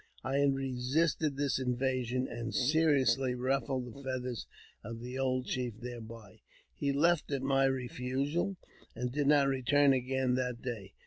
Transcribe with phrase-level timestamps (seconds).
[0.23, 4.47] I resisted this invasion, and seriously ruffled the feathers
[4.83, 6.41] of the old chief thereby.
[6.73, 8.57] He left at my refusal,
[8.95, 10.95] and did not return again that day.